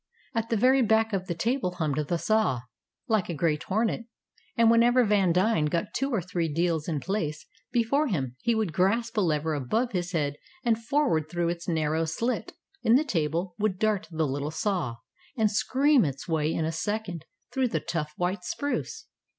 [0.33, 2.61] At the very back of the table hummed the saw,
[3.07, 4.05] like a great hornet;
[4.57, 9.15] and whenever Vandine got two or three deals in place before him he would grasp
[9.17, 13.77] a lever above his head, and forward through its narrow slit in the table would
[13.77, 14.95] dart the little saw,
[15.37, 17.23] and scream its way in a second
[17.53, 19.05] through the tough white spruce.